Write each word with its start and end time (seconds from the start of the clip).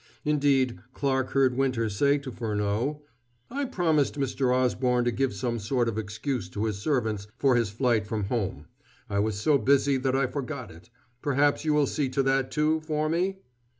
Indeed, 0.25 0.79
Clarke 0.95 1.29
heard 1.33 1.55
Winter 1.55 1.87
say 1.87 2.17
to 2.17 2.31
Furneaux: 2.31 3.03
"I 3.51 3.65
promised 3.65 4.15
Mr. 4.19 4.51
Osborne 4.51 5.05
to 5.05 5.11
give 5.11 5.31
some 5.31 5.59
sort 5.59 5.87
of 5.87 5.99
excuse 5.99 6.49
to 6.49 6.65
his 6.65 6.79
servants 6.81 7.27
for 7.37 7.55
his 7.55 7.69
flight 7.69 8.07
from 8.07 8.23
home. 8.23 8.65
I 9.11 9.19
was 9.19 9.39
so 9.39 9.59
busy 9.59 9.97
that 9.97 10.15
I 10.15 10.25
forgot 10.25 10.71
it. 10.71 10.89
Perhaps 11.21 11.65
you 11.65 11.75
will 11.75 11.85
see 11.85 12.09
to 12.09 12.23
that, 12.23 12.49
too, 12.49 12.79
for 12.79 13.09
me." 13.09 13.41